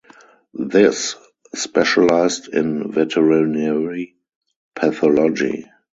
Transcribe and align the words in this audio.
This 0.55 1.15
specialised 1.53 2.47
in 2.47 2.91
veterinary 2.91 4.15
pathology. 4.73 5.67